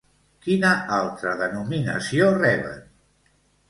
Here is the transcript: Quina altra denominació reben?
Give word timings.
Quina 0.45 0.71
altra 0.97 1.35
denominació 1.43 2.35
reben? 2.43 2.85